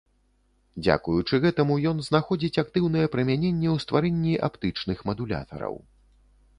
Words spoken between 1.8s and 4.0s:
ён знаходзіць актыўнае прымяненне ў